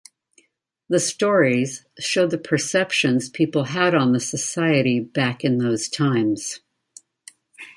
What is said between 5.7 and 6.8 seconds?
times.